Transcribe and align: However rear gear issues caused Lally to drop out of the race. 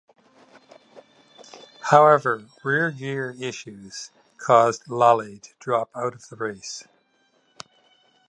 However 1.91 2.47
rear 2.63 2.89
gear 2.89 3.35
issues 3.39 4.09
caused 4.39 4.89
Lally 4.89 5.37
to 5.37 5.51
drop 5.59 5.91
out 5.93 6.15
of 6.15 6.27
the 6.29 6.37
race. 6.37 6.85